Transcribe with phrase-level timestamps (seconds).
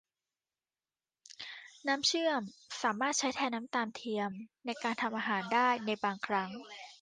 [1.87, 2.41] น้ำเชื่อม
[2.83, 4.31] สามารถใช้แทนน้ำตาลเทียม
[4.65, 6.49] ในการทำอาหารได้ในบางครั้ง